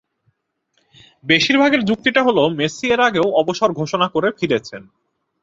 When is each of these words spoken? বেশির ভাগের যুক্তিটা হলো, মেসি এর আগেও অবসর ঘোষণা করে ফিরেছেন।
বেশির 1.23 1.57
ভাগের 1.59 1.81
যুক্তিটা 1.83 2.21
হলো, 2.23 2.43
মেসি 2.49 2.85
এর 2.91 2.99
আগেও 2.99 3.27
অবসর 3.41 3.69
ঘোষণা 3.71 4.07
করে 4.07 4.27
ফিরেছেন। 4.39 4.81